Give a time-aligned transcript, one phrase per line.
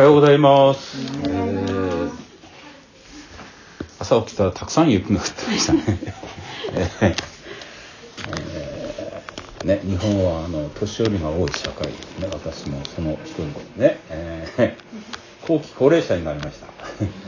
[0.00, 0.96] はようございます。
[1.28, 2.10] えー
[3.98, 5.82] 朝起きたらたくさん雪が降ってましたね。
[6.72, 12.28] えーね、日本はあの年寄りが多い社会ですね。
[12.32, 13.98] 私もその一人ですね。
[14.08, 16.66] えー後期高齢者になりました。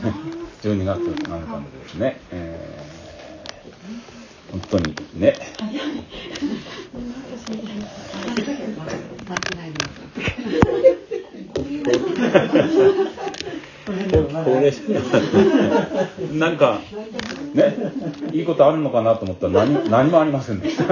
[0.67, 2.19] 12月7日のですね。
[2.31, 2.93] えー
[4.51, 5.37] 本当にね。
[14.43, 14.81] 高齢者
[16.33, 16.79] なんか
[17.53, 17.75] ね
[18.31, 20.83] いいことあるのかなと思ったら何何もありませんでした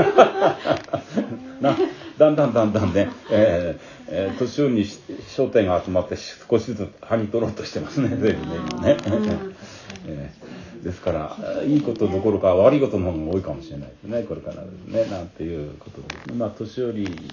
[1.62, 1.78] な
[2.18, 3.82] だんだんだんだんね、えー
[4.14, 8.98] えー年寄りに焦点が集まって少しずつ歯に取ろうとしてますね随分ね。
[9.06, 9.38] 今ね、
[10.08, 10.52] えー
[10.84, 16.36] ですからいいことどころか悪いことの方が多いかもしれないですねこれからですねなんていうことですね。
[16.36, 17.32] まあ年寄り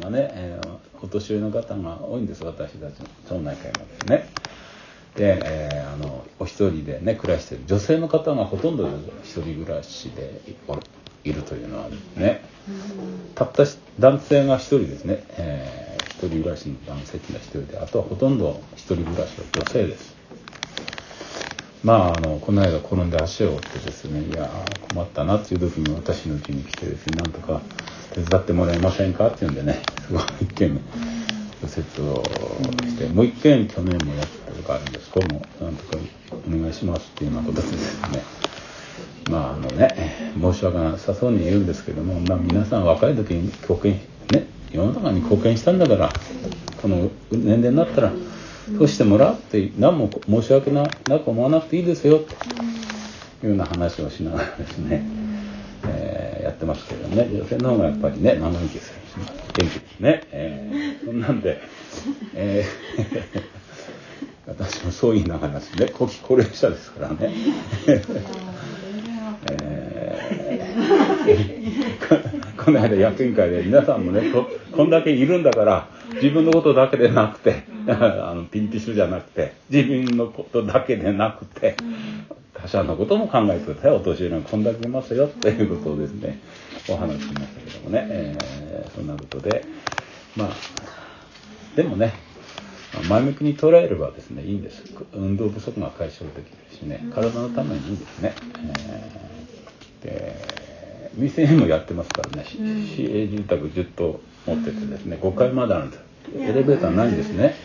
[0.00, 4.28] がね、えーお年寄りの方が多いんです私たちの町内会はですね。
[5.14, 8.88] で、えーあのお一人でね暮らしてる女性の方がほとんど
[9.24, 10.54] 一人暮らしでい
[11.24, 12.42] いるというのはね。
[13.34, 13.64] たった
[13.98, 20.16] 男性が一人ですね、えー一人暮らしの男性っていうのは一人であとはほとんど一人暮らしは女性です。
[21.84, 24.50] まああのこの間転んで足を折ってですねいや
[24.88, 27.60] 困ったなっていう時に私の家に来てですねなんとか
[28.14, 30.80] 手伝ってもらえませんかっていうんでねすごい一件
[31.68, 32.22] 除雪を
[32.82, 35.10] してもう一件去年もやったことがあるんです。
[35.10, 35.98] これもなんとか
[36.46, 38.22] お願いしますっていうようなことですね。
[39.30, 44.00] まああのね申し訳なさそうに言うんですけども、まあ、皆さん若い時に貢献
[44.32, 46.10] ね世の中に貢献したんだから
[46.80, 48.12] この年齢になったら
[48.78, 52.34] そうしてもらうって何も申し訳ななく思わなくていいですよって
[53.46, 55.02] いうような話をしながらですね、
[55.86, 57.28] えーやってますけどね。
[57.30, 58.97] 女性の方がやっぱりね長生きする
[59.56, 61.60] 元気ですね、えーそんなんで、
[62.34, 63.42] えー
[64.48, 67.16] 私もそう言いながらですね後期高齢者ですからね。
[67.86, 68.38] えー
[72.64, 81.76] この間役員会で皆さんもねここんだけいるんだから自分のことだけでなくて あのピンティッシュじゃなくて自分のことだけでなくて
[82.70, 83.90] 他者のことも考えてください。
[83.92, 86.38] お年寄りがこんだけいますよということをですね
[86.88, 89.64] お話ししましたけどもね、えーそんなことで
[90.36, 90.48] まあ
[91.76, 92.12] でもね
[93.08, 94.82] 前向きに捉えればですねいいんです。
[95.12, 98.34] 運動不足が解消できるしね体のためにいいですね、
[98.84, 102.56] えーで店もやってますからね、し
[102.94, 106.02] 市営住宅10棟持っててですね5階まであるんです。
[106.38, 107.56] エレベーターないんですね。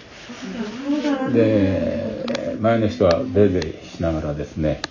[1.34, 2.13] で
[2.64, 4.82] 前の人はベイベイしながらですね、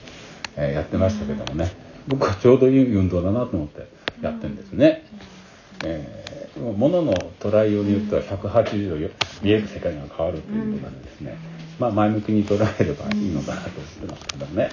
[0.56, 1.72] えーやってましたけどもね。
[2.06, 3.88] 僕はちょうどいい運動だなと思って
[4.20, 5.06] やってるんですね、
[5.82, 9.08] えー物の捉えようによっては180度よ
[9.40, 11.38] 見える世界が変わるということなんでですね、
[11.78, 14.70] まあ前向きに捉えればいいのかなと思ってますけどね、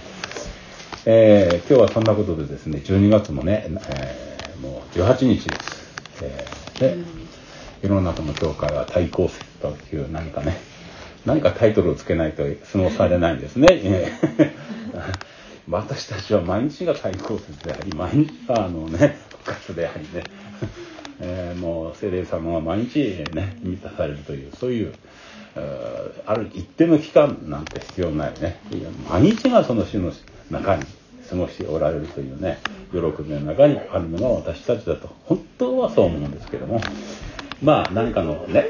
[1.06, 6.98] えー今日はそんなことでですね12月もね、えーもう18日です、えーで
[7.82, 10.58] 世の中の教会は対抗節という何かね
[11.26, 14.12] 何かタイトルをつけないと過ごされないんですね、え
[14.94, 15.30] ー
[15.70, 20.24] 私たちは毎日が対抗節であり毎日があのね復活でありね、
[21.22, 24.94] えーもう聖霊様が毎日ね満たされるというそういう
[25.56, 28.60] えーある一定の期間なんて必要ないね。
[28.72, 30.12] いや毎日がその種の
[30.50, 30.84] 中に
[31.30, 32.58] 過ごしておられるというね
[32.92, 35.10] 喜びの中にあるのが私たちだと。
[35.26, 36.82] 本当はそう思うんですけども
[37.62, 38.66] まあ何かのね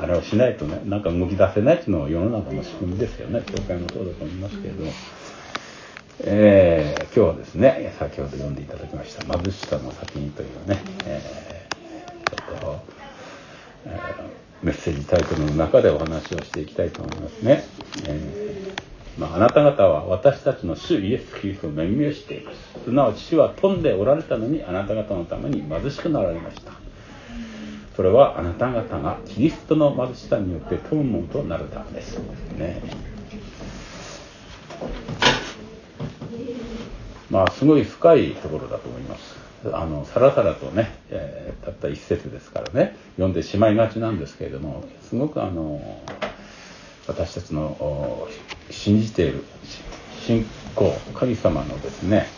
[0.00, 3.42] あれをしないとねなんか動き出せないっていうのは世の中の仕組みですよね。
[3.46, 4.92] 教会もそうだと思いますけれども。
[6.20, 12.80] えー今日はですね先ほど読んでいただきました「貧しさの先に」というね、えーちょっと、
[13.86, 17.62] えーメッセージタイトルの中でお話をしていきたいと思いますね、
[18.08, 22.84] えーまあ、あなた方は私たちの主イエス・キリストを恵みをしています。
[22.84, 26.87] すなわち主は富んでおられたのにあなた方のために貧しくなられました。
[27.98, 32.20] それはあなた方がキリストの貧しさによって富むものとなるためです。
[32.56, 32.80] ね。
[37.28, 39.36] まあすごい深いところだと思います。
[39.72, 42.96] あのさらさらとね、えーたった一節ですからね。
[43.16, 46.00] 読んでしまいがちなんですけれどもすごくあの
[47.08, 48.28] 私たちの
[48.70, 49.42] 信じている
[50.20, 50.46] 信
[50.76, 52.28] 仰神様のですね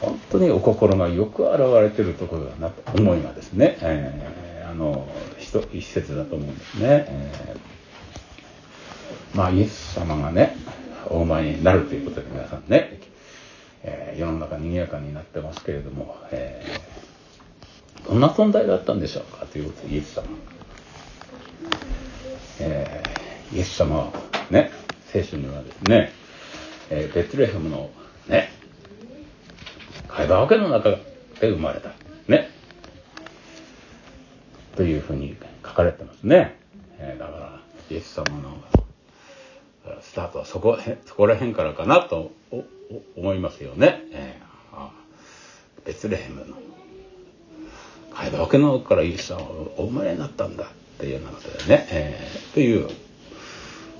[0.00, 4.49] 本当にお心がよく表れているところだなと思いがですね、えー。
[4.70, 5.08] あの
[5.38, 7.04] 一一節だと思うんですね。
[7.08, 7.70] えー
[9.36, 10.56] まあイエス様がね
[11.08, 13.00] お生まれになるということで皆さんね、
[13.82, 20.24] えー世の中賑やかになってますけれども、えーどんな存在だったんでしょうかということでイエス様、
[22.60, 24.12] えーイエス様は
[24.50, 24.70] ね
[25.12, 26.12] 聖書にはですね、
[26.90, 27.90] えー、ベツレヘムの
[28.28, 28.50] ね
[30.08, 30.98] 会話家の中で
[31.50, 31.90] 生まれた。
[32.28, 32.59] ね。
[34.76, 36.56] というふうに書かれてますね、
[36.98, 38.56] えー、だからイエス様の
[40.02, 42.32] スタートはそこそこら辺からかなと
[43.16, 46.56] 思いますよね、えー、ベツレヘムの
[48.12, 49.42] 会話家のからイエス様は
[49.78, 50.68] お生まれになったんだっ
[50.98, 52.88] ていうようなことでね、えー、という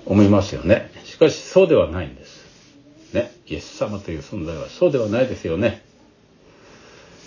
[0.06, 0.90] 思いますよね。
[1.04, 3.14] しかしそうではないんです。
[3.14, 3.32] ね。
[3.46, 5.82] イエス様という存在はそうではないですよね。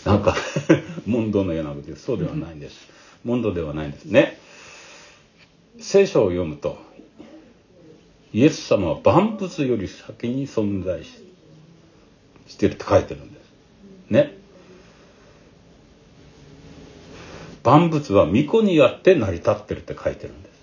[0.05, 0.35] なんか
[1.07, 2.75] 問答のようなことでそうではないんです。
[3.23, 4.37] 問答ではないんですね。
[5.79, 6.77] 聖書を読むと、
[8.33, 11.23] イエス様は万物より先に存在し
[12.47, 13.43] してるって書いてるんです。
[14.09, 14.37] ね。
[17.63, 20.53] 万物は巫女によって成り立ってるって書いてるんです。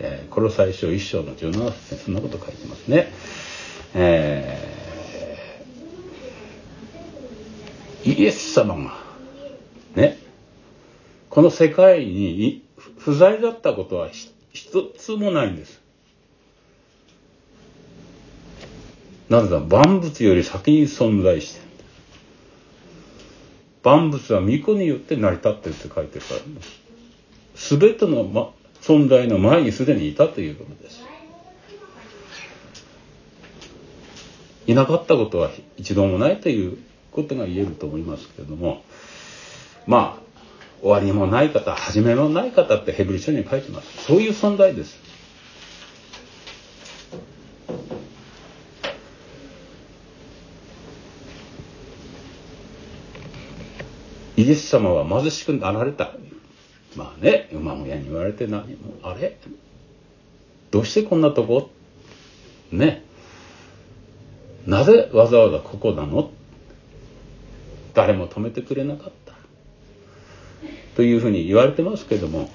[0.00, 3.10] えー、コロサイ書1章の17節にそんなこと書いてますね。
[3.94, 9.01] えー、イエス様が、
[11.32, 12.62] この世界に
[12.98, 14.10] 不在だったことは
[14.52, 15.80] 一つもないんです。
[19.30, 21.64] なぜだ万物より先に存在してる。
[23.82, 26.40] 万物は巫女によって成り立ってるって書いてるから、
[27.54, 28.50] すべての、ま、
[28.82, 31.00] 存在の前にすでにいたということです。
[34.66, 36.76] いなかったことは一度もないという
[37.10, 38.84] ことが言えると思いますけれども、
[39.86, 40.21] まあ、
[40.82, 44.04] 終わりもない方、始めもない方ってヘブリ書に書いてます。
[44.04, 45.00] そういう存在です。
[54.36, 56.16] イエス様は貧しくなられた。
[56.96, 59.38] まあね馬小屋に言われて何もあれ？
[60.72, 61.70] どうしてこんなとこ？
[62.72, 63.04] ね
[64.66, 66.32] なぜわざわざここなの？
[67.94, 69.21] 誰も止めてくれなかった
[70.96, 72.48] というふうに言われてますけども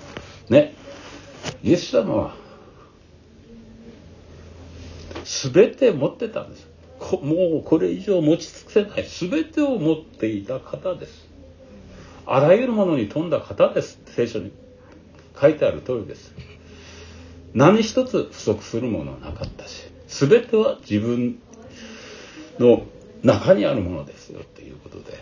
[0.50, 0.76] ね。
[1.64, 2.36] イエス様は
[5.24, 6.68] 全て持ってたんです。
[7.22, 9.06] もうこれ以上持ち尽くせない。
[9.08, 11.28] 全てを持っていた方です。
[12.26, 14.00] あらゆるものに富んだ方です。
[14.08, 14.52] 聖書に。
[15.40, 16.34] 書いてある通りです。
[17.54, 21.40] 何一つ不足するものはなかったし全ては自分
[22.60, 22.84] の
[23.24, 24.42] 中にあるものですよ。
[24.56, 25.17] ということで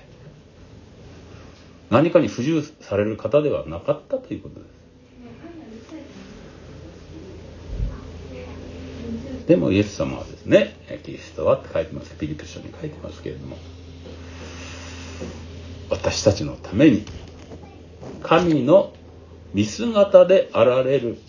[1.89, 4.75] 何かに不自由される方ではなかったということです。
[9.47, 13.57] でもイエス様はですねキリストはって書いてますピリピ書に書いてますけれども
[15.89, 17.05] 私たちのために
[18.23, 18.91] 神の
[19.53, 21.19] 見姿であられる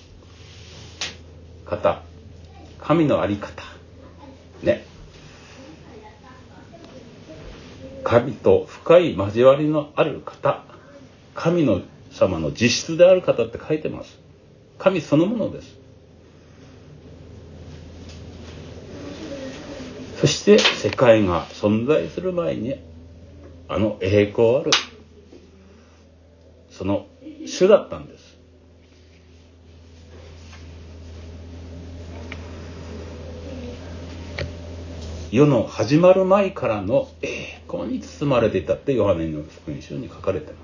[1.67, 2.03] 方
[2.81, 3.63] 神の在り方
[4.63, 4.85] ね
[8.07, 10.63] 神と深い交わりのある方
[11.35, 11.81] 神の
[12.13, 14.17] 様の実質である方って書いてます。
[14.79, 15.77] 神そのものです。
[20.21, 22.77] そして世界が存在する前に
[23.69, 24.71] あの栄光ある
[26.71, 27.07] その
[27.45, 28.26] 主だったんです。
[35.33, 40.57] 世の始まる前からの栄光に包まれていたってヨハネの福音書に書かれてます。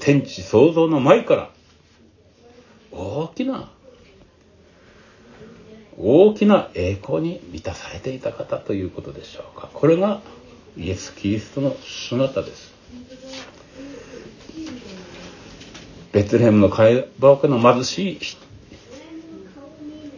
[0.00, 1.50] 天地創造の前から
[2.92, 3.70] 大きな
[5.98, 9.68] 大きな栄光に満たされていた方ということでしょうか。
[9.74, 10.20] これが
[10.78, 12.72] イエス・キリストの姿です。
[16.12, 18.20] ベツレヘムの会話の貧しい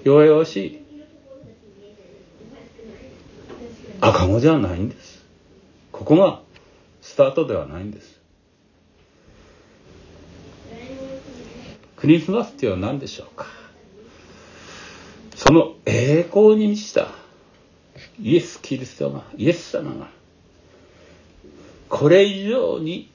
[0.04, 0.81] 弱々しい
[4.04, 5.24] 赤子じゃないんです
[5.92, 6.40] ここが
[7.00, 8.20] スタートではないんです
[11.94, 13.46] クリスマスっていうのは何でしょうか
[15.36, 17.12] その栄光に満ちた
[18.20, 20.10] イエス・キリストがイエス様が
[21.88, 23.08] これ以上に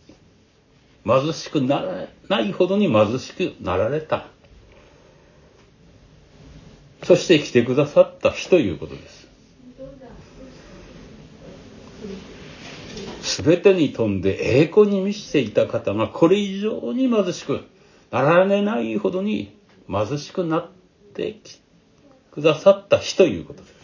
[1.05, 4.27] 貧しくならないほどに貧しくなられた。
[7.03, 9.16] そして来てくださった日ということです。
[13.21, 17.65] すべてに富んで栄光に満ちていた方がこれ以上に貧しく
[18.11, 19.57] なられないほどに
[19.89, 20.69] 貧しくなっ
[21.13, 21.39] て
[22.31, 23.77] くださった日ということです。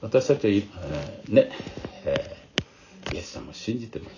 [0.00, 0.50] 私たちは、
[0.84, 1.50] えー、ね、
[2.04, 4.12] えー、イエス様を信じてます。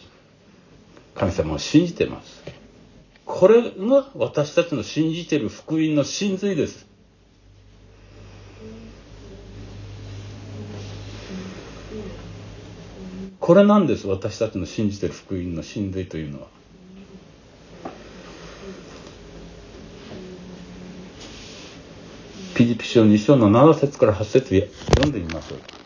[1.14, 2.42] 神様を信じてます。
[3.24, 6.89] これが私たちの信じている福音の真髄です。
[13.40, 16.46] これなんです、私たちの信じてる福音の真髄というのは。
[22.54, 25.79] ピリピ書2章の7節から8節読んでみましょう。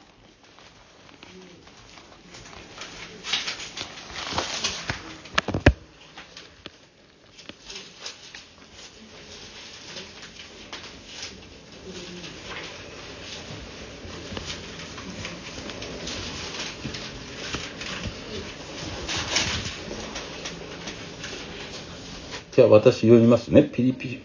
[22.74, 23.62] 私読みますね。
[23.62, 24.22] ピリピリ。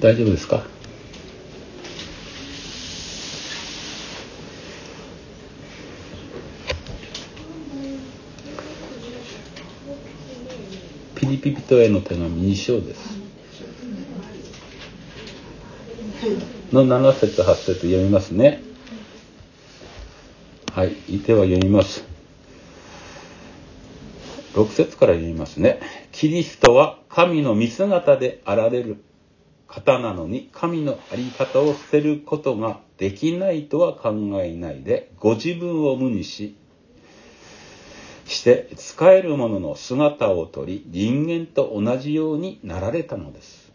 [0.00, 0.64] 大丈夫ですか？
[11.14, 13.27] ピリピピトへの手紙2章です。
[16.84, 18.62] の7節8節読みますね。
[20.72, 20.94] はい。
[21.18, 22.04] では読みます。
[24.54, 25.80] 6節から読みますね。
[26.12, 29.02] キリストは神の見姿であられる
[29.66, 34.10] 方なのに、神の在り方を捨てることができないとは考
[34.42, 36.56] えないで、ご自分を無にし、
[38.26, 43.67] して使えるものの姿をとり、人間と同じようになられたのです。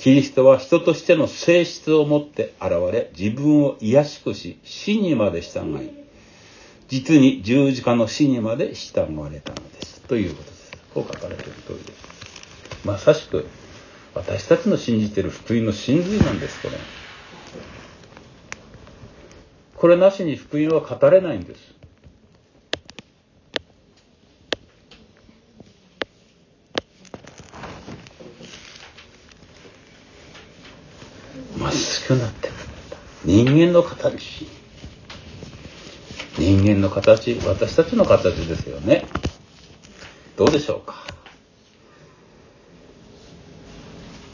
[0.00, 5.90] キリストは人としての性質を持って現れ、自分を卑しくし、死にまで従い、
[6.88, 10.00] 実に十字架の死にまで従われたのです。
[10.08, 10.72] ということです。
[10.94, 12.86] こう書かれている通りです。
[12.86, 13.46] まさしく、
[14.14, 16.78] 私たちの信じている福音の真髄なんです、これ。
[19.74, 21.79] これなしに福音は語れないんです。
[32.10, 32.48] くなって。
[32.48, 32.54] る
[33.24, 34.48] 人間の形。
[36.38, 37.38] 人間の形。
[37.46, 39.04] 私たちの形ですよね。
[40.36, 41.04] どうでしょうか。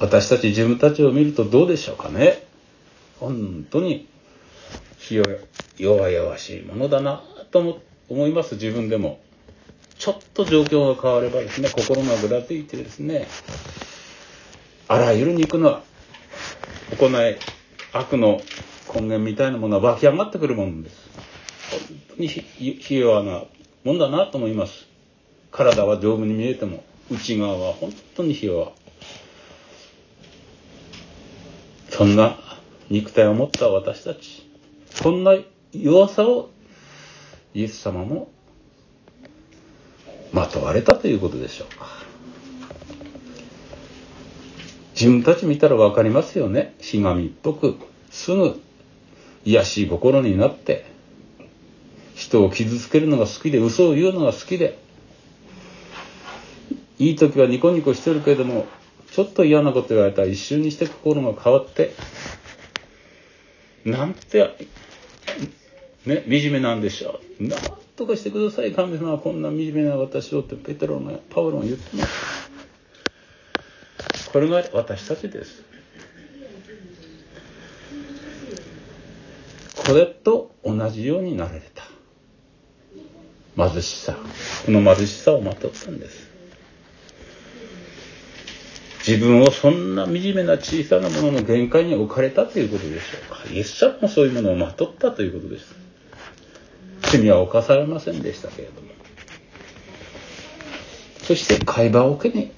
[0.01, 2.47] 私たち自分たちを見るとどうでしょうかね。
[3.21, 4.09] 本当に
[5.79, 8.55] 弱々しいものだなと思います。
[8.55, 9.21] 自分でも。
[9.99, 13.27] ちょっと状況が変わればですね心がぐらついてですね
[14.89, 15.83] あらゆる肉の
[16.99, 17.39] 行い
[17.93, 18.41] 悪の
[18.95, 21.11] 根源みたいなものは湧き上がってくるものです。
[21.71, 21.81] 本
[22.17, 23.45] 当にひ弱な
[23.85, 24.87] もんだなと思います。
[25.51, 28.73] 体は丈夫に見えても、内側は本当にひ弱。
[31.91, 32.39] そんな
[32.91, 34.49] 肉体を持った私たち、
[34.91, 35.35] そんな
[35.73, 36.51] 弱さを
[37.55, 38.31] イエス様も
[40.33, 42.06] まとわれたということでしょうか。
[44.97, 46.75] 自分たち見たら分かりますよね。
[46.81, 47.77] ひがみっぽく、
[48.11, 48.63] すぐ
[49.45, 50.87] 癒しい心になって、
[52.15, 54.79] 人を傷つけるのが好きで、嘘を言うのが好きで、
[56.99, 58.67] いい時はニコニコしてるけれども、
[59.13, 61.93] ちょっと嫌なこと言われたら一瞬にして心が変わって、
[63.85, 64.57] なんて、
[66.07, 67.47] ね、惨めなんでしょう。
[67.47, 67.61] なん
[67.97, 72.46] とかしてください、神様はこんな惨めな私をってペテロのパウロが言ってます。
[74.37, 75.63] これが私たちです。
[79.75, 81.85] これと同じようになられた。
[83.57, 84.15] 貧しさ。
[84.67, 86.29] この貧しさをまとったんです。
[89.09, 93.51] 自分をそんな惨めな小さなものの限界に置かれたということでしょうか。
[93.51, 95.75] イエス様もそういうものをまとったということです。
[97.05, 98.89] 罪は犯されませんでしたけれども。
[101.23, 102.53] そして会話を受けに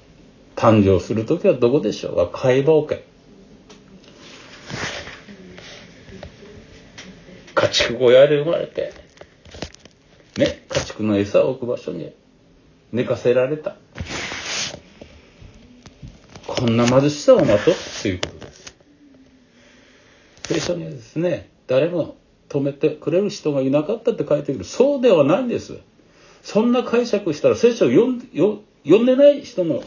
[0.59, 2.15] 誕生する時はどこでしょう？
[2.17, 3.05] か海馬桶
[7.55, 8.93] 家畜小屋で生まれて。
[10.37, 10.65] ね？
[10.67, 12.13] 家畜の餌を置く場所に
[12.91, 13.77] 寝かせられた。
[16.45, 18.75] こんな貧しさをまとうということです。
[20.43, 22.17] 聖書にはですね誰も
[22.49, 25.79] 止めてくれる人がいなかったって書いてくるそうではないんです。
[26.43, 28.19] そんな解釈したら聖書を読ん
[28.83, 29.81] 読んでない人の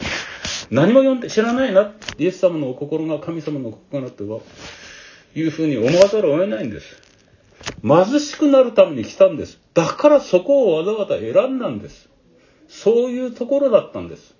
[0.70, 4.42] 何も読んで知らないな、イエス様のお心が神様の心がと
[5.34, 7.02] いうふうに思わざるを得ないんです。
[7.82, 9.60] 貧しくなるために来たんです。
[9.74, 12.08] だからそこをわざわざ選んだんです。
[12.68, 14.34] そういうところだったんです。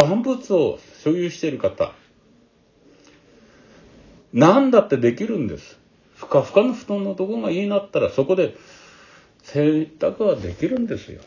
[0.00, 1.92] 万物を所有している方、
[4.32, 5.78] 何だってできるんです。
[6.14, 8.54] ふかふかの布団のとこがいいなったら、そこで
[9.42, 11.20] 洗濯はできるんですよ。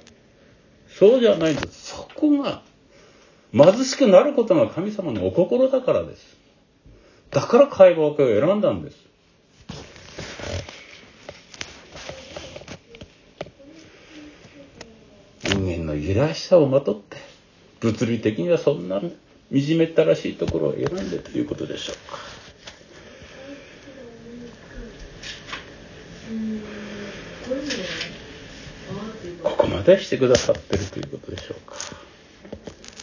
[0.88, 1.88] そうじゃないんです。
[1.96, 2.62] そこが
[3.54, 6.38] 貧しくなることが神様のお心だからです。
[7.32, 8.98] だから会話を選んだんです。
[15.44, 17.18] 人間のいらしさをまとって、
[17.80, 19.12] 物理的にはそんな惨
[19.78, 22.20] めったらしいところを選んでということでしょうか。
[29.44, 31.76] ここまでしてくださってるということでしょうか。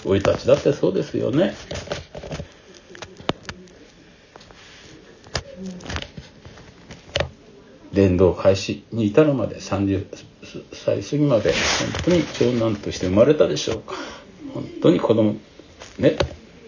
[0.06, 1.54] おいたちだってそうですよね。
[7.92, 10.06] 伝道開始に至るまで30
[10.72, 11.58] 歳過ぎまで本
[12.04, 13.94] 当に長男として生まれたでしょうか
[14.54, 15.34] 本当に子供
[15.98, 16.16] ね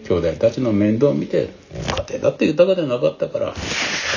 [0.09, 1.51] 兄弟たちの面倒を見て
[1.89, 3.53] 家庭だって豊かでなかったから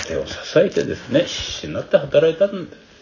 [0.08, 2.93] 家庭を支えてですね必死になって働いたんです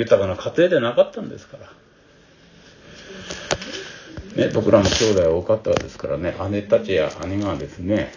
[0.00, 1.70] 豊かな家庭でなかったんですから
[4.36, 8.12] ね、僕らの兄弟は多かったですからね、姉たちや姉がですね、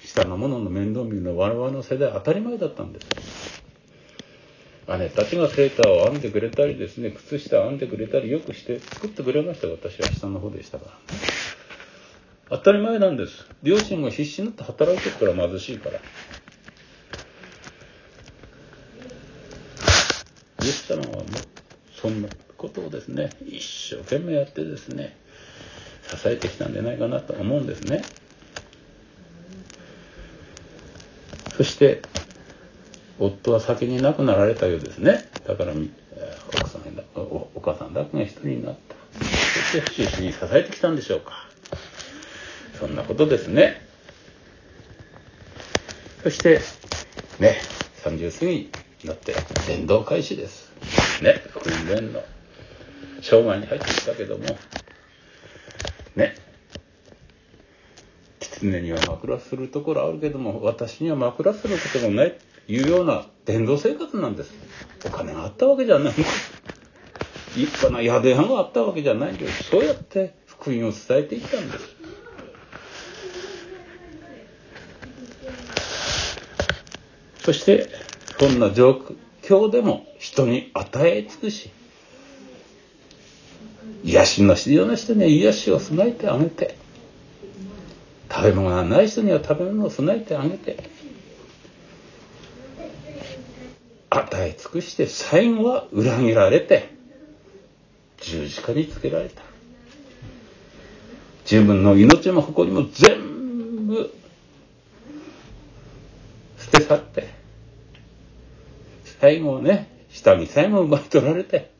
[0.00, 3.06] 下の者の面倒見るの我々の世代当たり前だったんです。
[4.88, 9.68] 姉たちがセーターを編んでくれたりですね、靴下編んでくれたりよくして作ってくれました。
[9.68, 10.98] 私は下の方でしたから。
[12.50, 13.46] 当たり前なんです。
[13.62, 16.00] 両親も必死になって働いてるから貧しいから。
[20.62, 21.24] イエス様はも
[22.00, 23.62] そんなことをですね、一
[23.96, 25.16] 生懸命やってですね、
[26.08, 28.02] 支えてきたんじゃないかなと思うんですね。
[31.56, 32.02] そして、
[33.18, 35.28] 夫は先に亡くなられたようですね。
[35.46, 35.72] だから、
[36.60, 36.82] 奥さん
[37.14, 38.94] おお母さんだけが一人になった。
[39.18, 41.48] そして、終始に支えてきたんでしょうか。
[42.78, 43.86] そんなことですね。
[46.22, 46.60] そして、
[47.40, 47.56] ね、
[48.04, 49.34] 30過ぎになって、
[49.66, 50.70] 伝道開始です。
[51.22, 52.22] ね、福音伝の
[53.20, 54.56] 生涯に入ってきたけども、
[56.14, 56.36] ね。
[58.40, 62.38] 狐には枕するところあるけども、私には枕することもない
[62.68, 64.52] いうような伝道生活なんです。
[65.04, 66.52] お金があったわけじゃないんです。
[67.56, 69.64] 立派な宿屋があったわけじゃないんです。
[69.64, 72.02] そうやって福音を伝えていったんです。
[77.44, 77.88] そして、
[78.42, 79.00] そんな状
[79.42, 81.70] 況でも人に与え尽くし、
[84.02, 86.76] 癒しの必要な人には癒しを備えてあげて、
[88.28, 90.90] 食べ物がない人には食べ物を備えてあげて、
[94.10, 96.90] 与え尽くして最後は裏切られて、
[98.22, 99.40] 十字架につけられた。
[101.48, 104.12] 自分の命も誇りも全部
[106.58, 107.31] 捨て去って、
[109.22, 111.70] 最後ね、下にさえも奪い取られて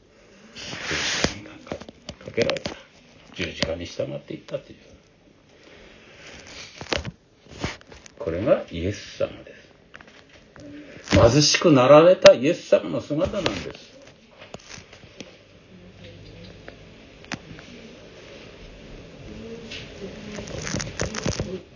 [0.55, 1.75] 十字架にか、
[2.33, 2.71] けられた。
[3.35, 4.79] 十字架に従っていったという。
[8.21, 9.57] これがイエス様で
[11.11, 11.19] す。
[11.33, 13.93] 貧しくなられたイエス様の姿なんです。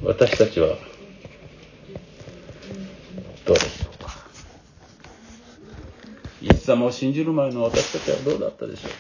[0.05, 0.69] 私たちは
[3.45, 4.07] どうでしょうか
[6.43, 8.97] イエス様を信じる前の私たちはどうだったでしょうか？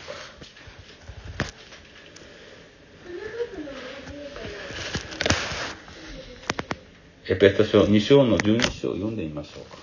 [7.28, 9.78] エペソ書2章の12章を読んでみましょうか。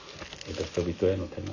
[0.50, 1.52] エペソ人への手紙。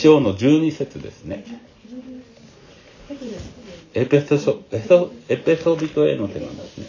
[0.00, 1.44] 章の12節ですね。
[3.92, 6.79] エペソ書、エペソビトへの手紙ですね。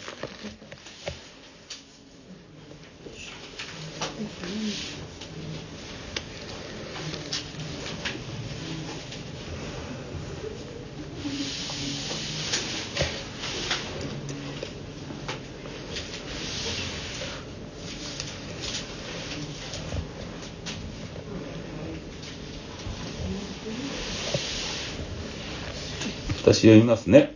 [26.62, 27.34] 私読みますね。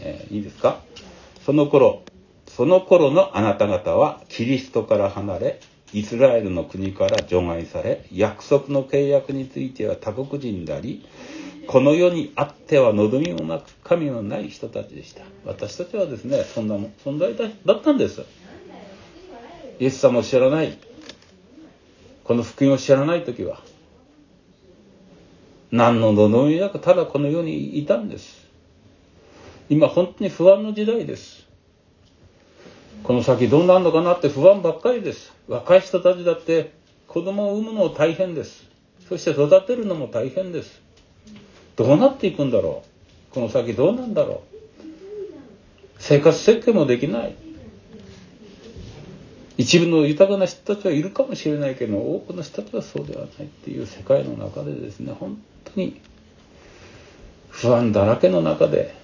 [0.00, 0.82] えー、いいですか？
[1.46, 2.02] その頃、
[2.46, 5.60] その頃のあなた方はキリストから離れ、
[5.94, 11.06] イスラエルの国から除外され約束の契約については他国人であり
[11.66, 15.22] この世にあっては望みもなく神のない人たちでした。
[15.46, 18.26] 私たちはですねそんな存在だったんです。
[19.80, 20.76] イエス様を知らない。
[22.24, 23.62] この福音を知らない時は
[25.70, 28.44] 何の望みなくただこの世にいたんです。
[29.68, 31.46] 今本当に不安の時代です。
[33.02, 35.32] この先どうなるのかなって不安ばっかりです。
[35.48, 36.72] 若い人たちだって
[37.08, 38.64] 子供を産むのも大変です。
[39.08, 40.80] そして育てるのも大変です。
[41.76, 42.82] どうなっていくんだろ
[43.30, 43.34] う。
[43.34, 44.56] この先どうなんだろう。
[45.98, 47.34] 生活設計もできない。
[49.58, 56.00] 一部の豊かな人たちはいるかもしれないけど多くの人たちはそうではないっていう世界の中でですね本当に
[57.48, 58.94] 不安だらけの中で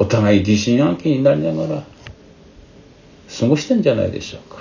[0.00, 1.84] お互い疑心暗鬼になりながら
[3.38, 4.58] 過ごしてんじゃないでしょうか。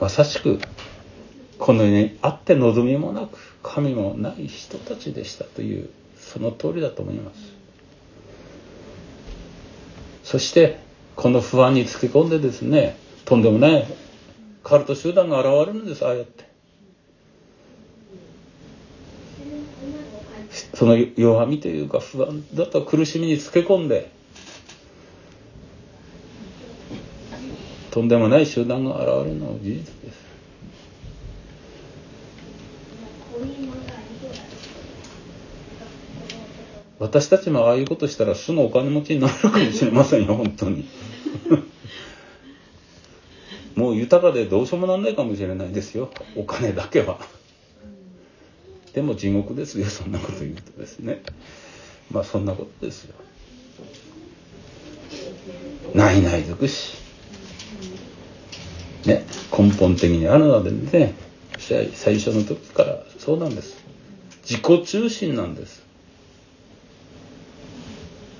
[0.00, 0.58] まさしく
[1.58, 7.38] この世にあって望みもなく神もない人たちでしたというその通りだと思います。
[10.24, 10.78] そして
[11.16, 12.96] この不安につけ込んでですね
[13.26, 13.86] とんでもない
[14.64, 16.47] カルト集団が現れるんですああやって。
[20.74, 24.10] その弱みというか不安だと苦しみにつけ込んで
[27.90, 30.28] とんでもない集団が現れるのは事実です
[36.98, 40.88] 私たちもああいうことしたらすぐお金持ちになるかもしれませんよ本当に
[43.76, 47.20] もう豊かでどうしようもなんないかもしれないですよお金だけは。
[48.92, 51.22] でも地獄ですよそんなこと言うとですね。
[52.10, 53.14] まあそんなことですよ。
[55.94, 56.96] ないない尽くし。
[59.06, 59.24] ね
[59.56, 61.14] 根本的にあるのでね
[61.58, 63.84] 最初の時からそうなんです。
[64.42, 65.82] 自己中心なんです。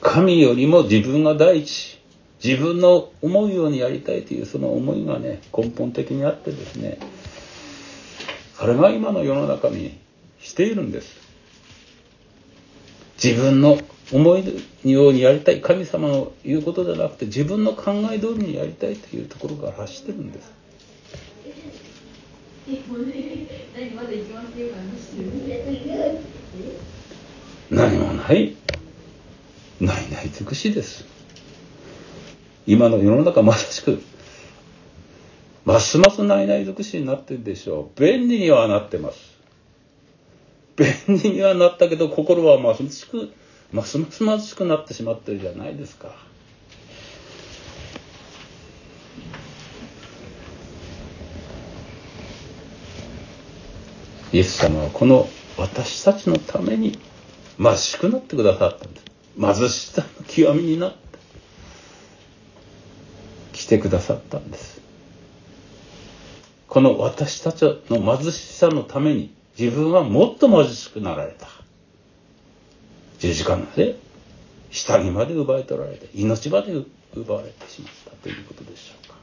[0.00, 1.98] 神よりも自分が第一。
[2.42, 6.98] 自分の思うようにやりたいというその思いがね根本的にあってですね。
[8.56, 9.98] それが今の世の中に
[10.40, 11.16] しているんです。
[13.22, 13.78] 自分の
[14.12, 14.44] 思い
[14.84, 20.52] ようにやりたい神様の言うことじゃなくて自分の考え通りにやりたいというところから発してるんです。
[27.70, 28.56] 何もない。
[29.80, 31.04] ないない尽くしです。
[32.66, 34.02] 今の世の中まさしく
[35.64, 38.00] ますますないない尽くしになってるでしょう。
[38.00, 39.37] 便利にはなってます。
[40.78, 43.32] 便利にはなったけど心はますしく
[43.72, 46.14] ますます貧しくなってしまってるじゃないですか。
[54.32, 56.98] イエス様はこの私たちのために
[57.58, 59.04] 貧しくなってくださったんです。
[59.40, 61.18] 貧しさの極みになって
[63.52, 64.80] 来てくださったんです。
[66.68, 71.48] この私たちの貧しさのために自分はもっと貧しくなられた。
[73.18, 73.96] 十字架まで
[74.70, 76.72] 下着まで奪い取られて命まで
[77.16, 79.18] 奪われてしまったということでしょうか。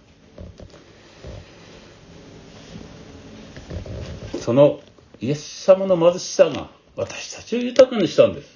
[4.39, 4.81] その
[5.21, 8.55] イエス様の貧しさが私たちを豊かにしたんです。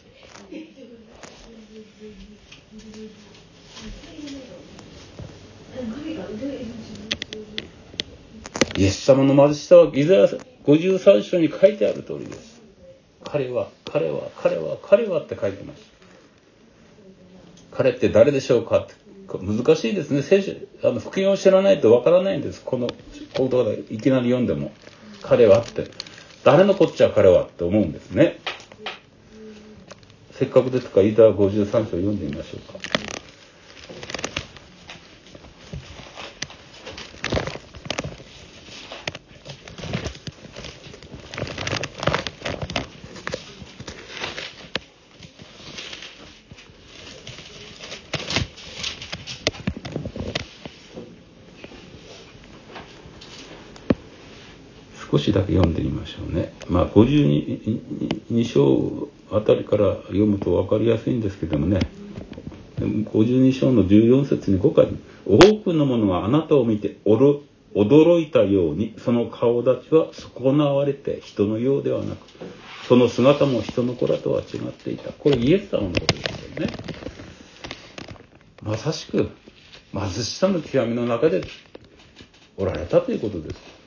[8.76, 10.28] イエス様の貧しさはイザヤ
[10.70, 12.62] 53章に書いてある通りです。
[13.24, 15.82] 彼は、彼は、彼は、彼はって書いてます。
[17.72, 18.80] 彼って誰でしょうか？
[18.80, 18.94] って
[19.42, 20.22] 難しいですね。
[20.22, 20.52] 聖書、
[20.88, 22.62] あの、福音を知らないとわからないんです。
[22.64, 22.88] この
[23.36, 24.72] 言葉でいきなり読んでも。
[25.22, 25.90] 彼はって。
[26.44, 28.40] 誰のこっちゃ彼はって思うんですね。
[30.32, 33.19] せっかくですから、イザ53章読んでみましょうか。
[55.12, 56.54] 少しだけ読んでみましょうね。
[56.70, 61.80] まあ52章あたりから読むと分かりやすいんですけどもね
[62.80, 64.88] 52章の14節に5回
[65.26, 72.20] 多くの者があなたを見て驚いたようにその顔立ちは損なわれて人のようではなく
[72.88, 75.12] その姿も人の子らとは違っていた。
[75.12, 76.74] これイエス様のことですよね。
[78.64, 79.30] まさしく
[79.94, 81.44] 貧しさの極みの中で
[82.58, 83.79] おられたということです。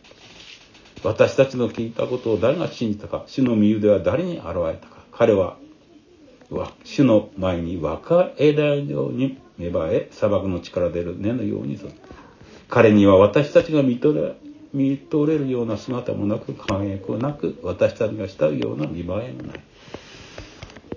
[1.05, 5.05] 私たちの聞いたことを誰が信じたか、主の身腕は誰に現れたか。
[5.11, 5.57] 彼は、
[6.85, 11.79] 主の前に若枝のように芽生え、砂漠の力出る根のように
[12.69, 14.35] 彼には私たちが見とれ
[14.73, 19.33] 見とれるような姿もなく、輝くなく、私たちが慕うような見栄えもない。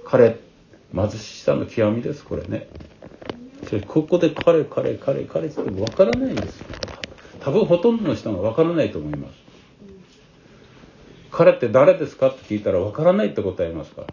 [0.06, 0.39] 彼、
[0.94, 2.68] 貧しさの極みです、これね。
[3.68, 6.63] それここで彼、彼、彼、彼ってわからないんです。
[7.41, 9.44] 多分ほとんどの人がわからないと思います。
[11.36, 14.08] 彼って誰ですかって聞いたらわからないって答えますから。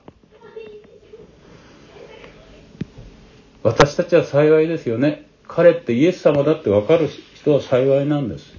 [3.63, 5.29] 私たちは幸いですよね。
[5.47, 8.57] 彼ってイエス様だってわかる人は幸いなんです。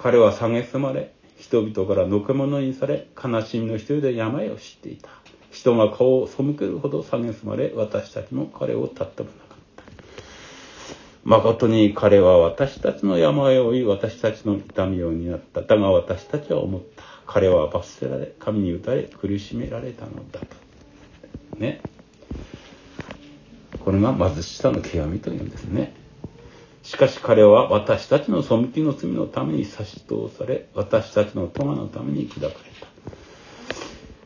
[0.00, 5.08] 彼は蔑まれ、人々からのけ者にされ、悲しみの一人で病を知っていた。
[5.50, 9.47] 人が顔を背けるほど蔑まれ、私たちも彼をたってもな。
[11.28, 15.60] 誠に彼は私たちの病を負い、私たちの痛みを担った。
[15.60, 17.02] だが私たちは思った。
[17.26, 20.46] 彼は罰せられ、神に打たれ、苦しめられたのだと。
[21.58, 21.82] ね。
[23.84, 25.92] これが貧しさの極みというんですね。
[26.82, 32.58] しかし彼は私たちの背きの罪のために差し通され、私たちの咎のために砕かれた。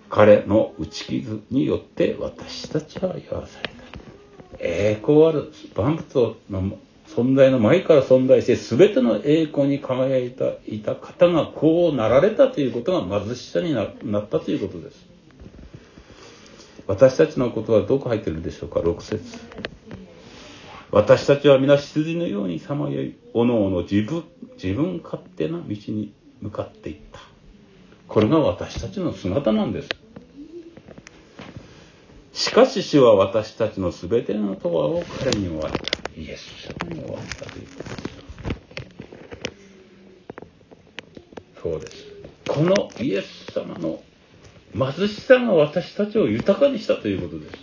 [0.08, 3.72] 彼の打ち傷によって私たちは言わされた。
[4.60, 6.78] 栄光ある万物の
[7.14, 15.06] 存在の前から存在して全ての栄光に輝いたいた方がこうなられたということが貧しさになったということです。
[16.86, 19.22] 私たちのことはどこ入ってるんでしょうか ?6 節
[20.90, 24.24] 私たちは皆羊のようにさまよい、おのおの自分、
[24.62, 27.20] 自分勝手な道に向かっていった。
[28.08, 29.88] これが私たちの姿なんです。
[32.32, 36.01] しかし主は私たちの全てのとはを彼に終わった。
[36.22, 38.12] イエス様に終わったということです。
[41.62, 42.06] そうです。
[42.46, 44.02] このイエス様の
[44.74, 47.58] 貧しさが私たちを豊かにしたということです。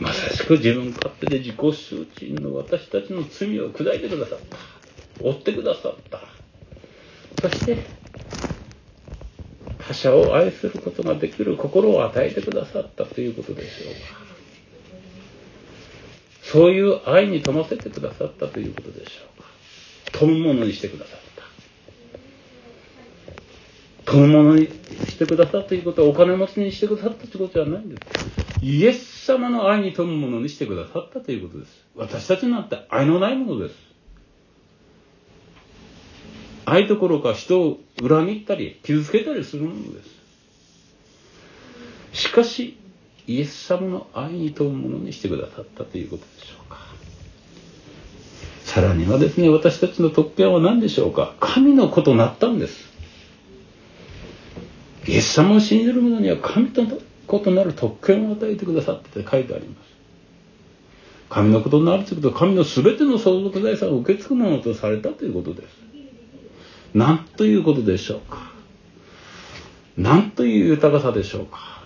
[0.00, 4.56] まさしく自分勝手で自己周知の私たちの罪を砕いてくださった。
[5.22, 6.20] 追ってくださった。
[7.40, 7.78] そして、
[9.78, 13.94] 他者を愛することができる心を与えてくださったということでしょう
[14.26, 14.29] か。
[16.50, 19.48] そういう愛に富ませてくださったということでしょうか。
[20.10, 21.20] 富むものにしてくださっ
[24.04, 24.10] た。
[24.10, 28.02] 富むものにしてくださったということはお金持ちにしてくださったということじゃないんです。
[28.62, 31.86] イエス様の愛に富むものにしてくださったということです。
[31.94, 33.76] 私たちなんて愛のないものです。
[36.64, 40.02] 愛どころか人を裏切ったり傷つけたりするもので
[42.12, 42.22] す。
[42.22, 42.79] しかし、
[43.30, 46.78] イエス様の愛に富むものにしてくださったということでしょうか。
[48.64, 51.36] さらにはですね、私たちの特権は何でしょうか。
[51.38, 52.90] 神の子となったんです。
[55.06, 59.90] イエス様を信じる者には神と異なる特権を与えてくださって書いてあります。
[61.28, 65.68] 神のことになるということは神の全ての相続財産を受け継ぐものとされたということです。
[66.94, 68.50] なんということでしょうか。
[69.96, 71.79] なんという豊かさでしょうか。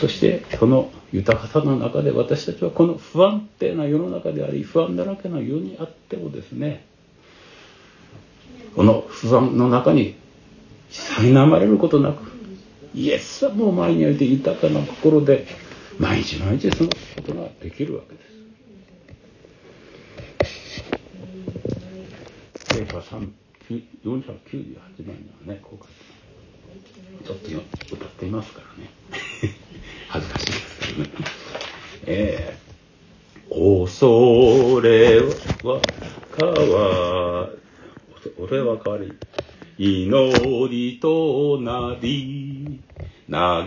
[0.00, 6.84] そしてその豊かさの中で私たちはこの不安定な世の中であり不安だらけの世にあってもですね
[8.74, 10.16] この不安の中に
[10.90, 12.36] 苛まれることなく
[12.94, 15.46] イエス様を前に置いて豊かな心で
[15.98, 18.26] 毎日毎日過ごすことができるわけです。
[22.74, 25.84] 聖歌498番にはね、こう
[27.26, 28.90] 書いてちょっと歌っていますからね。
[30.08, 31.10] 恥ずかしいですけどね。
[32.08, 35.18] えー、恐れ
[35.64, 35.80] は
[36.36, 37.48] 変わ、
[38.22, 39.18] 恐れは変わり、
[39.76, 42.80] 祈りとなり、
[43.28, 43.66] 嘆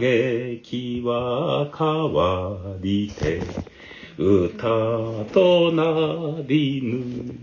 [0.64, 3.44] きは変わりて、
[4.18, 4.68] 歌
[5.34, 7.36] となりぬ、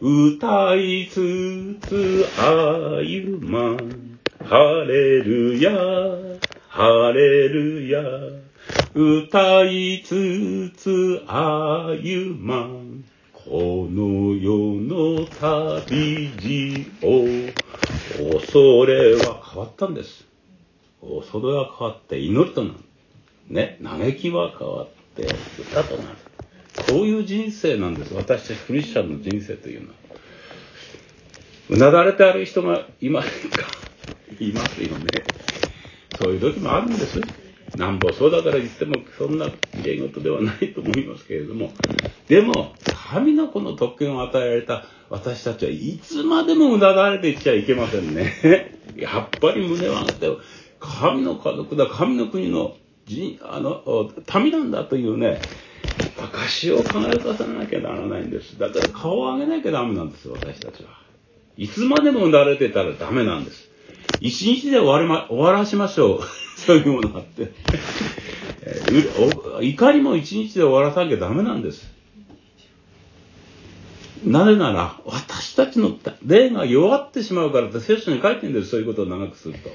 [0.00, 5.72] 歌いつつ歩まん、ハレルヤ、
[6.68, 8.02] ハレルヤ、
[9.28, 17.26] 歌いつつ歩まん、この世の旅路を
[18.40, 20.24] 恐れは変わったんです。
[21.02, 22.76] 恐れは変わって祈りとなる。
[23.50, 25.26] ね、嘆きは変わって
[25.58, 26.16] 歌となる。
[26.86, 29.94] そういう人生なんです私たちクリスチャンの人生というのは
[31.68, 33.66] うなだれてある人がいませんか？
[34.40, 35.12] いますよね
[36.18, 41.72] そういう時もあるんですなんぼそうだから言ってもそんな芸事ではないと思いますけれども。
[42.28, 48.32] でも神の子の特権を与えられた私たちはいつまでもうなだれていっちゃいけませんね。
[48.96, 50.28] やっぱり胸を上げて
[50.80, 52.76] 神の家族だ神の国の
[53.42, 55.40] あの民なんだというね
[56.18, 58.58] 証を考えさなきゃならないんです。
[58.58, 60.90] だから顔を上げなきゃダメなんです私たちは。
[61.56, 63.68] いつまでもうなれてたらダメなんです。
[64.20, 66.20] 一日で終わりま、終わらしましょう。
[66.66, 67.52] そういうものがあって。
[69.62, 71.88] 怒りも一日で終わらさなきゃダメなんです。
[74.24, 79.70] なぜなら、私たちの霊が弱ってしまうからって聖書に書いてるんです、そういうことを長くすると。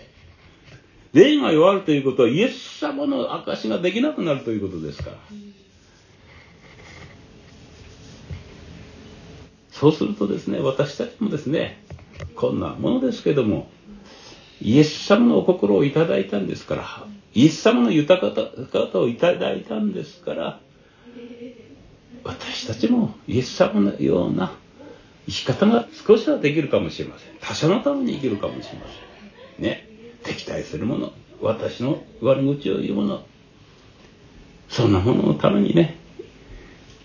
[1.13, 5.17] 霊が弱るということは、イエス様の証ができなくなるということですから。
[9.72, 11.82] そうするとですね、私たちもですね、
[12.36, 13.69] こんなものですけども、
[14.62, 18.34] イエス様のお心をいただいたんですから、イエス様の豊か
[18.92, 20.60] さをいただいたんですから、
[22.24, 24.56] 私たちもイエス様のような
[25.26, 27.34] 生き方が少しはできるかもしれません。
[27.42, 28.86] 他者のために生きるかもしれま
[29.58, 29.66] せん。
[29.66, 29.89] ね。
[30.24, 31.12] 敵対するもの、
[31.42, 33.24] 私の悪口を言うもの、
[34.70, 35.98] そんなもののためにね、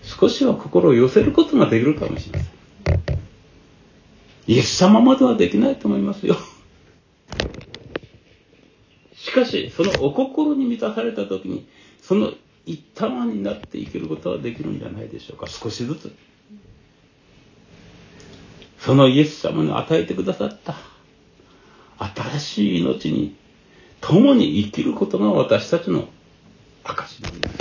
[0.03, 3.19] 少しは心を寄せることができるかもしれません。
[4.47, 6.37] イエス様まではできないと思いますよ。
[9.39, 11.67] かし、そのお心に満たされた時に、
[12.01, 12.33] その
[12.65, 15.47] 一玉になって生きることはできるんじゃないでしょうか。
[15.47, 16.15] 少しずつ。
[18.79, 20.75] そのイエス様に与えてくださった
[21.97, 23.35] 新しい命に
[23.99, 26.07] 共に生きることが私たちの
[26.85, 27.55] 証なんです。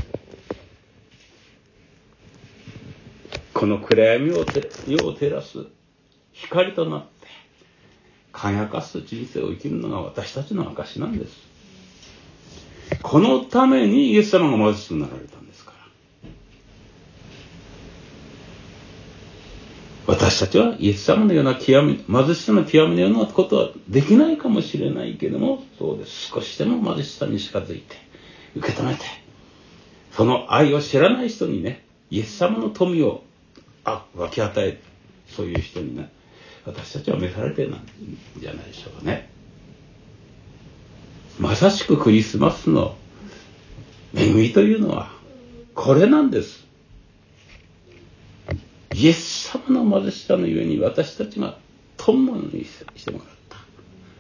[3.53, 4.47] この暗闇を
[4.87, 5.67] 世を照らす
[6.33, 7.27] 光となって
[8.31, 11.48] 輝かす人生を生きるのが私たちの証なんです。
[13.03, 15.79] このためにイエス様が貧しくなられたんですから。
[20.07, 26.29] 私たちはイエス様のような極み、貧しさの極みのようなことはできないかもしれないけども、そうです。
[26.29, 27.97] 少しでも貧しさに近づいて、
[28.57, 29.01] 受け止めて、
[30.13, 33.23] その愛を知らない人にね、イエス様の富を
[33.85, 34.81] あ分け与え、
[35.29, 36.11] そういう人にね、
[36.65, 37.79] 私たちは召されてるん
[38.39, 39.31] じゃないでしょうかね。
[41.39, 42.97] まさしくクリスマスの
[44.15, 45.11] 恵みというのは
[45.75, 46.67] これなんです。
[48.95, 51.57] イエス様の貧しさのゆえに私たちが
[51.97, 53.59] 富むにしてもらった。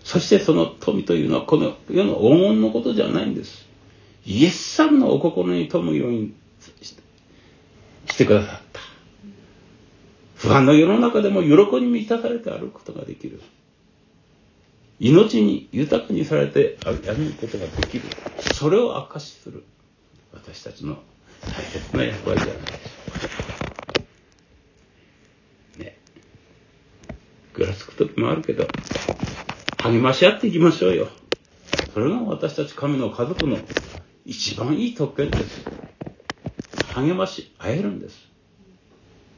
[0.05, 3.67] そしてその富というのはこの世の黄金のことじゃないんです。
[4.25, 6.35] イエス様のお心に富むように
[6.81, 6.95] し
[8.17, 8.81] てくださった。
[10.37, 11.49] 不安の世の中でも喜
[11.81, 13.41] びに満たされて歩くことができる。
[15.01, 18.05] 命に豊かにされて歩むことができる。
[18.55, 19.65] それを証しする。
[20.33, 20.99] 私たちの
[21.41, 23.11] 大切な役割じゃないでしょう
[25.79, 25.85] か。
[25.85, 25.99] ね。
[27.55, 28.67] ぐらつく時もあるけど、
[29.79, 31.09] 励まし合っていきましょうよ。
[31.95, 33.59] それが私たち神の家族の
[34.25, 35.65] 一番いい特権です。
[36.95, 38.29] 励まし合えるんです。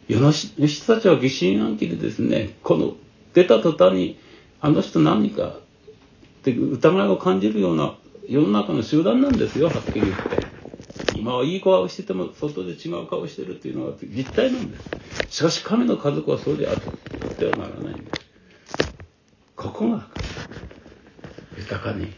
[0.09, 2.97] 世の人たちは疑心暗鬼でですね、この
[3.35, 4.19] 出た途端に
[4.63, 7.95] あの人何かって疑いを感じるような
[8.29, 10.41] 世の中の集団なんですよ、はっきり言って。
[11.19, 15.37] 今はいい顔してても外で違う顔してるっていうのは実態なんです。
[15.37, 16.77] しかし神の家族はそうであっ
[17.39, 18.21] てはならないんです。
[19.57, 20.07] ここが
[21.57, 22.13] 豊かに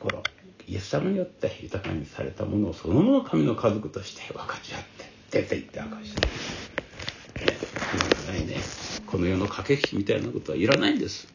[0.00, 0.22] 心、
[0.66, 7.46] イエス様によって豊かにされたものをそのもの神の家族として分かち合って出て行って明かして。
[7.46, 7.56] ね、
[8.28, 8.77] ないね。
[9.18, 11.26] この世の駆け引きみたいなことはいらないんです。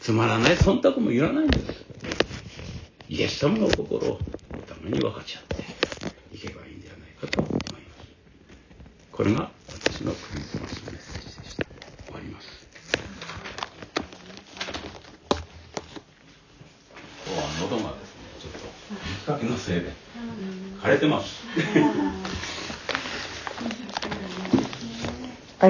[0.00, 1.84] つまらない忖度もいらないんです。
[3.10, 4.20] イエス様の心を
[4.66, 5.42] ために分かち合っ
[6.30, 8.06] ていけばいいんではないかと思います。
[9.12, 9.50] これが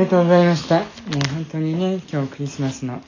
[0.04, 0.80] ありがとうございました。
[0.80, 3.00] えー、本当にね、今日クリスマスの、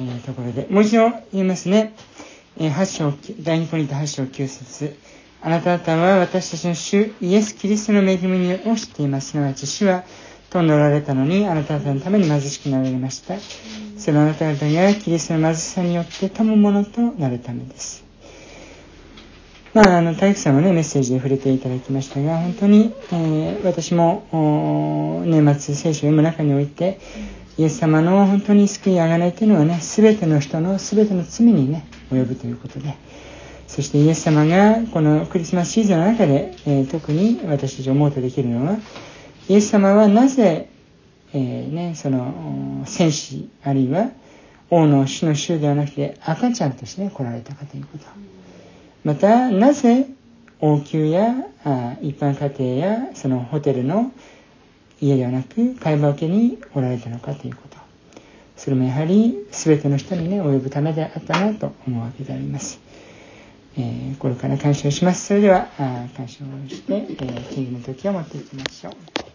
[0.00, 0.66] えー、ところで。
[0.68, 1.94] もう一度言いますね。
[2.58, 4.98] えー、8章、第2ポイント8章9節
[5.42, 9.30] あなた方は私たちの主イエス・キリストの恵みを知っています。
[9.30, 10.02] すなわち主は
[10.50, 13.36] と乗られたのにあなた方のために貧しくなられました。
[13.96, 18.11] それはあなた方がキリストの貧しさによって富むものとなるためです。
[19.74, 27.00] まあ、あの、体育さんもね、メッセージで触れていただきましたが、本当に、えー、私も、年末聖書を読む中において、
[27.56, 32.96] イエス様の本当に救いあがないというのはね、すべての人のすべての罪にね、及ぶということで、
[33.66, 38.76] そしてイエス様がこのクリスマスシーズンの中で、えー、特に私たち思うとできるのは、
[39.48, 40.68] イエス様はなぜ、
[41.32, 44.10] えー、ね、その、戦士、あるいは
[44.68, 48.41] 王の主の衆ではなくて赤ちゃんとして来られたかということ。
[49.04, 50.06] また、なぜ
[50.60, 51.34] 王宮や
[51.64, 54.12] あ一般家庭やそのホテルの
[55.00, 57.76] 家ではなく会話受けにおられたのかということ。
[58.56, 62.80] それもやはり全ての人にね、及ぶためであったなと思うわけであります。
[63.76, 65.26] えー、これから感謝をします。
[65.26, 69.31] それでは、あ感謝をして、えー、キングの時を持っていきましょう。